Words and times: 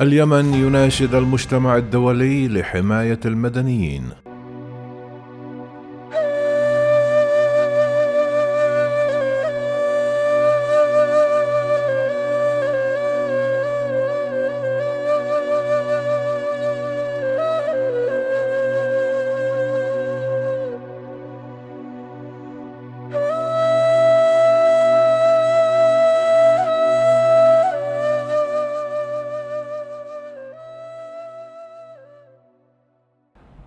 اليمن 0.00 0.54
يناشد 0.54 1.14
المجتمع 1.14 1.76
الدولي 1.76 2.48
لحماية 2.48 3.20
المدنيين. 3.24 4.23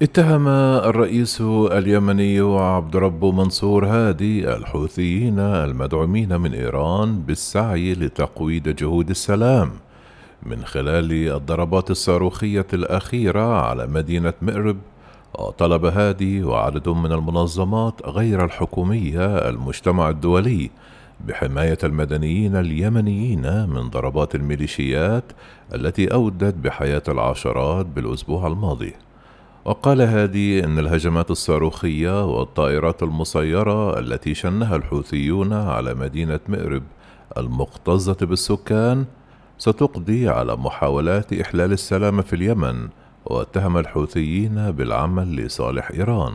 اتهم 0.02 0.48
الرئيس 0.48 1.42
اليمني 1.72 2.40
عبد 2.40 2.96
رب 2.96 3.26
منصور 3.26 3.86
هادي 3.86 4.56
الحوثيين 4.56 5.40
المدعومين 5.40 6.42
من 6.42 6.54
إيران 6.54 7.22
بالسعي 7.22 7.94
لتقويض 7.94 8.70
جهود 8.70 9.10
السلام 9.10 9.72
من 10.44 10.66
خلال 10.66 11.12
الضربات 11.12 11.92
الصاروخية 11.92 12.66
الأخيرة 12.74 13.62
على 13.62 13.88
مدينة 13.88 14.34
مأرب 14.42 14.78
وطلب 15.40 15.86
هادي 15.86 16.44
وعدد 16.44 16.90
من 16.90 17.12
المنظمات 17.12 18.06
غير 18.06 18.46
الحكومية 18.46 19.26
المجتمع 19.50 20.10
الدولي 20.10 20.70
بحماية 21.28 21.78
المدنيين 21.84 22.56
اليمنيين 22.56 23.70
من 23.70 23.90
ضربات 23.90 24.36
الميليشيات 24.36 25.24
التي 25.76 26.14
أودت 26.14 26.54
بحياة 26.56 27.04
العشرات 27.08 27.86
بالأسبوع 27.86 28.48
الماضي. 28.48 28.94
وقال 29.68 30.02
هادي 30.02 30.64
إن 30.64 30.80
الهجمات 30.80 31.32
الصاروخية 31.32 32.26
والطائرات 32.26 33.04
المسيرة 33.04 34.00
التي 34.00 34.34
شنها 34.34 34.76
الحوثيون 34.76 35.54
على 35.54 35.94
مدينة 35.94 36.40
مأرب 36.48 36.84
المكتظه 37.38 38.18
بالسكان 38.26 39.06
ستقضي 39.58 40.30
على 40.30 40.56
محاولات 40.56 41.34
إحلال 41.34 41.72
السلام 41.72 42.22
في 42.22 42.34
اليمن 42.34 42.88
واتهم 43.26 43.78
الحوثيين 43.78 44.72
بالعمل 44.72 45.36
لصالح 45.36 45.92
إيران. 45.92 46.34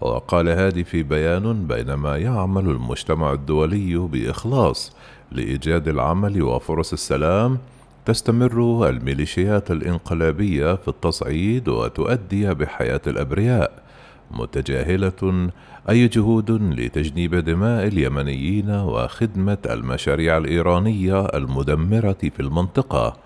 وقال 0.00 0.48
هادي 0.48 0.84
في 0.84 1.02
بيان 1.02 1.66
بينما 1.66 2.16
يعمل 2.16 2.70
المجتمع 2.70 3.32
الدولي 3.32 3.96
بإخلاص 3.96 4.92
لإيجاد 5.32 5.88
العمل 5.88 6.42
وفرص 6.42 6.92
السلام 6.92 7.58
تستمر 8.06 8.88
الميليشيات 8.88 9.70
الانقلابية 9.70 10.74
في 10.74 10.88
التصعيد 10.88 11.68
وتؤدي 11.68 12.54
بحياة 12.54 13.00
الأبرياء 13.06 13.82
متجاهلة 14.30 15.50
أي 15.88 16.08
جهود 16.08 16.50
لتجنيب 16.50 17.34
دماء 17.34 17.86
اليمنيين 17.86 18.70
وخدمة 18.70 19.58
المشاريع 19.70 20.36
الإيرانية 20.36 21.26
المدمرة 21.26 22.16
في 22.20 22.40
المنطقة 22.40 23.16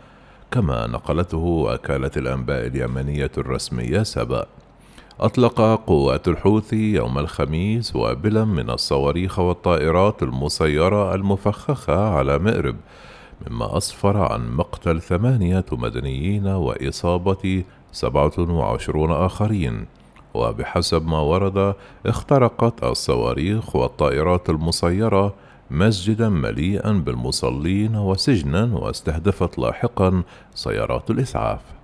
كما 0.51 0.87
نقلته 0.87 1.39
وكالة 1.39 2.11
الأنباء 2.17 2.67
اليمنية 2.67 3.31
الرسمية 3.39 4.03
سبأ. 4.03 4.47
أطلق 5.21 5.61
قوات 5.87 6.29
الحوثي 6.29 6.93
يوم 6.95 7.19
الخميس 7.19 7.97
وابلا 7.97 8.45
من 8.45 8.71
الصواريخ 8.71 9.39
والطائرات 9.39 10.23
المسيرة 10.23 11.15
المفخخة 11.15 12.09
على 12.09 12.39
مأرب 12.39 12.77
مما 13.47 13.77
أسفر 13.77 14.17
عن 14.17 14.51
مقتل 14.51 15.01
ثمانية 15.01 15.65
مدنيين 15.73 16.47
وإصابة 16.47 17.65
سبعة 17.93 18.33
وعشرون 18.39 19.11
آخرين. 19.13 19.87
وبحسب 20.35 21.07
ما 21.07 21.19
ورد 21.19 21.75
اخترقت 22.07 22.85
الصواريخ 22.85 23.77
والطائرات 23.77 24.51
المسيرة 24.51 25.35
مسجدا 25.71 26.29
مليئا 26.29 26.93
بالمصلين 26.93 27.97
وسجنا 27.97 28.65
واستهدفت 28.65 29.59
لاحقا 29.59 30.23
سيارات 30.55 31.11
الإسعاف. 31.11 31.78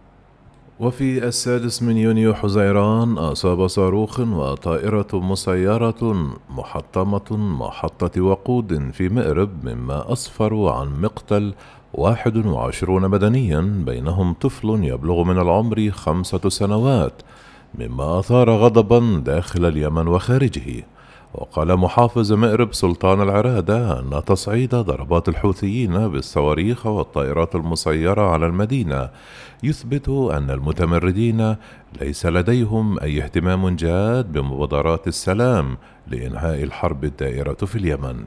وفي 0.81 1.29
السادس 1.29 1.83
من 1.83 1.97
يونيو 1.97 2.35
حزيران 2.35 3.19
أصاب 3.19 3.67
صاروخ 3.67 4.21
وطائرة 4.21 5.07
مسيرة 5.13 6.33
محطمة 6.51 7.37
محطة 7.37 8.21
وقود 8.21 8.91
في 8.93 9.09
مأرب 9.09 9.51
مما 9.69 10.13
أسفر 10.13 10.69
عن 10.69 11.01
مقتل 11.01 11.55
واحد 11.95 12.47
وعشرون 12.47 13.09
مدنيا 13.09 13.61
بينهم 13.87 14.33
طفل 14.33 14.85
يبلغ 14.85 15.23
من 15.25 15.39
العمر 15.39 15.91
خمسة 15.91 16.49
سنوات 16.49 17.23
مما 17.79 18.19
أثار 18.19 18.51
غضبا 18.51 19.23
داخل 19.27 19.65
اليمن 19.65 20.09
وخارجه. 20.09 20.87
وقال 21.35 21.77
محافظ 21.77 22.33
مأرب 22.33 22.75
سلطان 22.75 23.21
العرادة 23.23 24.01
أن 24.01 24.25
تصعيد 24.27 24.75
ضربات 24.75 25.29
الحوثيين 25.29 26.09
بالصواريخ 26.09 26.87
والطائرات 26.87 27.55
المسيرة 27.55 28.31
على 28.31 28.47
المدينة. 28.47 29.11
يثبت 29.63 30.09
أن 30.09 30.51
المتمردين 30.51 31.57
ليس 32.01 32.27
لديهم 32.27 32.99
أي 33.01 33.23
اهتمام 33.23 33.77
جاد 33.77 34.33
بمبادرات 34.33 35.09
السلام 35.09 35.77
لإنهاء 36.07 36.63
الحرب 36.63 37.05
الدائرة 37.05 37.55
في 37.67 37.77
اليمن. 37.77 38.25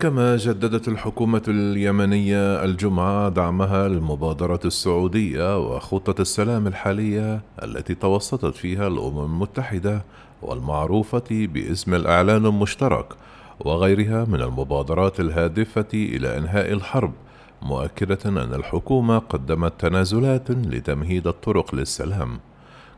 كما 0.00 0.36
جددت 0.36 0.88
الحكومة 0.88 1.42
اليمنية 1.48 2.64
الجمعة 2.64 3.28
دعمها 3.28 3.88
للمبادرة 3.88 4.60
السعودية 4.64 5.58
وخطة 5.58 6.22
السلام 6.22 6.66
الحالية 6.66 7.40
التي 7.62 7.94
توسطت 7.94 8.56
فيها 8.56 8.88
الأمم 8.88 9.24
المتحدة 9.24 10.04
والمعروفة 10.42 11.24
باسم 11.30 11.94
الإعلان 11.94 12.46
المشترك 12.46 13.06
وغيرها 13.60 14.24
من 14.24 14.42
المبادرات 14.42 15.20
الهادفة 15.20 15.88
إلى 15.94 16.38
إنهاء 16.38 16.72
الحرب 16.72 17.12
مؤكدة 17.62 18.18
أن 18.26 18.54
الحكومة 18.54 19.18
قدمت 19.18 19.72
تنازلات 19.78 20.50
لتمهيد 20.50 21.26
الطرق 21.26 21.74
للسلام. 21.74 22.40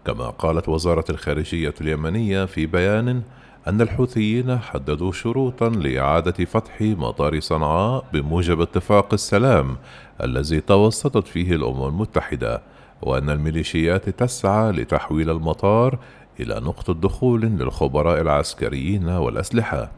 كما 0.07 0.31
قالت 0.31 0.69
وزارة 0.69 1.05
الخارجية 1.11 1.75
اليمنية 1.81 2.45
في 2.45 2.67
بيان 2.67 3.23
أن 3.69 3.81
الحوثيين 3.81 4.59
حددوا 4.59 5.13
شروطا 5.13 5.69
لإعادة 5.69 6.45
فتح 6.45 6.81
مطار 6.81 7.41
صنعاء 7.41 8.05
بموجب 8.13 8.61
اتفاق 8.61 9.13
السلام 9.13 9.77
الذي 10.23 10.61
توسطت 10.61 11.29
فيه 11.29 11.55
الأمم 11.55 11.87
المتحدة 11.87 12.63
وأن 13.03 13.31
الميليشيات 13.31 14.09
تسعى 14.09 14.73
لتحويل 14.73 15.31
المطار 15.31 15.99
إلى 16.41 16.55
نقطة 16.55 16.95
دخول 16.95 17.41
للخبراء 17.41 18.21
العسكريين 18.21 19.09
والأسلحة. 19.09 19.91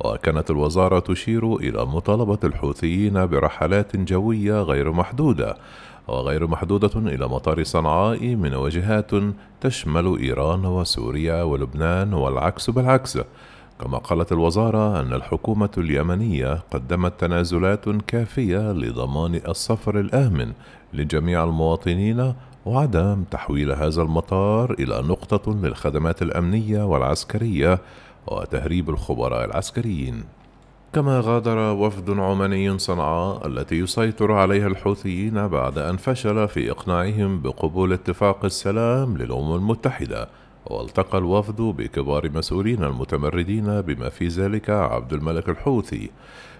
وكانت 0.00 0.50
الوزارة 0.50 0.98
تشير 0.98 1.56
إلى 1.56 1.84
مطالبة 1.84 2.38
الحوثيين 2.44 3.26
برحلات 3.26 3.96
جوية 3.96 4.62
غير 4.62 4.92
محدودة 4.92 5.56
وغير 6.08 6.46
محدودة 6.46 6.90
إلى 6.96 7.28
مطار 7.28 7.62
صنعاء 7.64 8.34
من 8.34 8.54
وجهات 8.54 9.10
تشمل 9.60 10.18
إيران 10.18 10.66
وسوريا 10.66 11.42
ولبنان 11.42 12.14
والعكس 12.14 12.70
بالعكس. 12.70 13.18
كما 13.80 13.98
قالت 13.98 14.32
الوزارة 14.32 15.00
أن 15.00 15.12
الحكومة 15.12 15.70
اليمنية 15.78 16.60
قدمت 16.70 17.20
تنازلات 17.20 17.88
كافية 17.88 18.72
لضمان 18.72 19.34
السفر 19.34 20.00
الآمن 20.00 20.52
لجميع 20.92 21.44
المواطنين 21.44 22.34
وعدم 22.66 23.24
تحويل 23.30 23.72
هذا 23.72 24.02
المطار 24.02 24.72
إلى 24.72 25.02
نقطة 25.02 25.52
للخدمات 25.54 26.22
الأمنية 26.22 26.82
والعسكرية 26.86 27.78
وتهريب 28.26 28.90
الخبراء 28.90 29.44
العسكريين. 29.44 30.24
كما 30.92 31.20
غادر 31.20 31.58
وفد 31.58 32.10
عماني 32.10 32.78
صنعاء 32.78 33.46
التي 33.46 33.74
يسيطر 33.78 34.32
عليها 34.32 34.66
الحوثيين 34.66 35.48
بعد 35.48 35.78
أن 35.78 35.96
فشل 35.96 36.48
في 36.48 36.70
إقناعهم 36.70 37.40
بقبول 37.40 37.92
اتفاق 37.92 38.44
السلام 38.44 39.16
للأمم 39.16 39.54
المتحدة 39.54 40.28
والتقى 40.66 41.18
الوفد 41.18 41.60
بكبار 41.60 42.30
مسؤولين 42.30 42.84
المتمردين 42.84 43.80
بما 43.80 44.08
في 44.08 44.28
ذلك 44.28 44.70
عبد 44.70 45.12
الملك 45.12 45.48
الحوثي. 45.48 46.10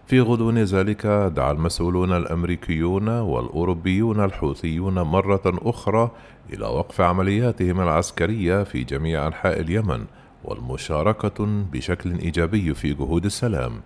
في 0.07 0.21
غضون 0.21 0.59
ذلك 0.59 1.07
دعا 1.37 1.53
المسؤولون 1.53 2.13
الأمريكيون 2.13 3.09
والأوروبيون 3.09 4.25
الحوثيون 4.25 4.95
مرة 4.95 5.43
أخرى 5.47 6.11
إلى 6.53 6.67
وقف 6.67 7.01
عملياتهم 7.01 7.81
العسكرية 7.81 8.63
في 8.63 8.85
جميع 8.85 9.27
أنحاء 9.27 9.61
اليمن 9.61 10.05
والمشاركة 10.45 11.47
بشكل 11.73 12.19
إيجابي 12.19 12.75
في 12.75 12.95
جهود 12.95 13.25
السلام. 13.25 13.81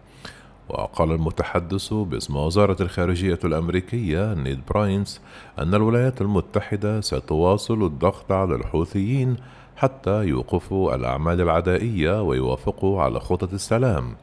وقال 0.69 1.13
المتحدث 1.13 1.93
باسم 1.93 2.37
وزارة 2.37 2.83
الخارجية 2.83 3.39
الأمريكية 3.45 4.35
نيد 4.35 4.61
براينز 4.71 5.21
أن 5.59 5.75
الولايات 5.75 6.21
المتحدة 6.21 7.01
ستواصل 7.01 7.83
الضغط 7.83 8.33
على 8.33 8.55
الحوثيين 8.55 9.37
حتى 9.77 10.25
يوقفوا 10.25 10.95
الأعمال 10.95 11.41
العدائية 11.41 12.23
ويوافقوا 12.23 13.03
على 13.03 13.21
خطط 13.21 13.53
السلام. 13.53 14.17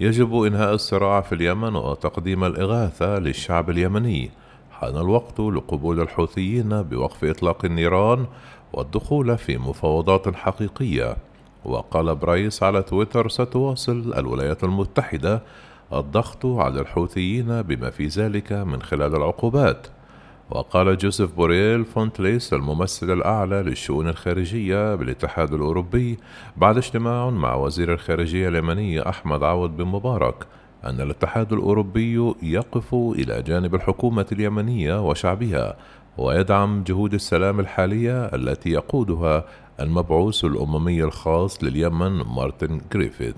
يجب 0.00 0.42
إنهاء 0.42 0.74
الصراع 0.74 1.20
في 1.20 1.34
اليمن 1.34 1.76
وتقديم 1.76 2.44
الإغاثة 2.44 3.18
للشعب 3.18 3.70
اليمني. 3.70 4.30
حان 4.70 4.96
الوقت 4.96 5.40
لقبول 5.40 6.00
الحوثيين 6.00 6.82
بوقف 6.82 7.24
إطلاق 7.24 7.64
النيران 7.64 8.26
والدخول 8.72 9.38
في 9.38 9.58
مفاوضات 9.58 10.36
حقيقية. 10.36 11.16
وقال 11.64 12.14
برايس 12.14 12.62
على 12.62 12.82
تويتر 12.82 13.28
ستواصل 13.28 14.14
الولايات 14.16 14.64
المتحدة 14.64 15.42
الضغط 15.92 16.46
على 16.46 16.80
الحوثيين 16.80 17.62
بما 17.62 17.90
في 17.90 18.06
ذلك 18.06 18.52
من 18.52 18.82
خلال 18.82 19.16
العقوبات. 19.16 19.86
وقال 20.50 20.98
جوزيف 20.98 21.34
بوريل 21.34 21.84
فونتليس 21.84 22.52
الممثل 22.52 23.12
الأعلى 23.12 23.62
للشؤون 23.62 24.08
الخارجية 24.08 24.94
بالاتحاد 24.94 25.54
الأوروبي 25.54 26.18
بعد 26.56 26.76
اجتماع 26.76 27.30
مع 27.30 27.54
وزير 27.54 27.92
الخارجية 27.92 28.48
اليمني 28.48 29.08
أحمد 29.08 29.42
عوض 29.42 29.76
بن 29.76 29.84
مبارك 29.84 30.46
أن 30.84 31.00
الاتحاد 31.00 31.52
الأوروبي 31.52 32.34
يقف 32.42 32.94
إلى 32.94 33.42
جانب 33.42 33.74
الحكومة 33.74 34.26
اليمنية 34.32 35.08
وشعبها 35.08 35.76
ويدعم 36.18 36.82
جهود 36.82 37.14
السلام 37.14 37.60
الحالية 37.60 38.24
التي 38.24 38.70
يقودها 38.70 39.44
المبعوث 39.80 40.44
الأممي 40.44 41.04
الخاص 41.04 41.64
لليمن 41.64 42.12
مارتن 42.36 42.80
غريفيث 42.94 43.34